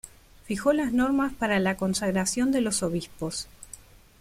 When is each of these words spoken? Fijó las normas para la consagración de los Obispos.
Fijó 0.45 0.73
las 0.73 0.93
normas 0.93 1.31
para 1.31 1.59
la 1.59 1.77
consagración 1.77 2.51
de 2.51 2.61
los 2.61 2.81
Obispos. 2.81 3.47